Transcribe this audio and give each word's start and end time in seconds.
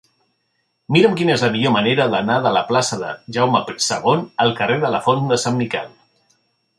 Mira'm 0.95 1.11
quina 1.17 1.33
és 1.33 1.43
la 1.45 1.49
millor 1.55 1.73
manera 1.75 2.07
d'anar 2.13 2.37
de 2.45 2.53
la 2.57 2.63
plaça 2.71 2.99
de 3.03 3.11
Jaume 3.37 3.61
II 3.75 4.17
al 4.47 4.55
carrer 4.61 4.79
de 4.85 4.91
la 4.97 5.03
Font 5.09 5.33
de 5.33 5.39
Sant 5.45 5.61
Miquel. 5.65 5.93